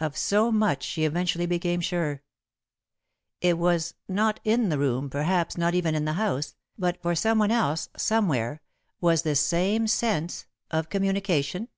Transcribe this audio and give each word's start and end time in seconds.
Of 0.00 0.16
so 0.16 0.50
much 0.50 0.82
she 0.82 1.04
eventually 1.04 1.44
became 1.44 1.82
sure. 1.82 2.22
It 3.42 3.58
was 3.58 3.92
not 4.08 4.40
in 4.42 4.70
the 4.70 4.78
room, 4.78 5.10
perhaps 5.10 5.58
not 5.58 5.74
even 5.74 5.94
in 5.94 6.06
the 6.06 6.14
house, 6.14 6.54
but 6.78 7.02
for 7.02 7.14
someone 7.14 7.50
else, 7.50 7.90
somewhere, 7.94 8.62
was 9.02 9.24
this 9.24 9.40
same 9.40 9.86
sense 9.86 10.46
of 10.70 10.88
communication? 10.88 11.68